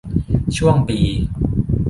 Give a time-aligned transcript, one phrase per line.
[0.57, 0.99] ช่วงปี